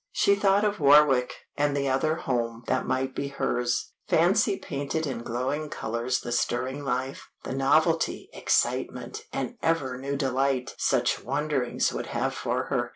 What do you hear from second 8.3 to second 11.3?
excitement, and ever new delight such